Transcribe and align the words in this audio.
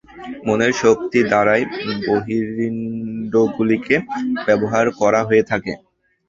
মনের 0.45 0.73
শক্তি 0.81 1.19
দ্বারাই 1.23 1.63
বহিরিন্দ্রিয়গুলিকে 2.05 3.95
ব্যবহার 4.47 4.85
করা 4.99 5.21
হয়ে 5.23 5.43
থাকে। 5.43 5.73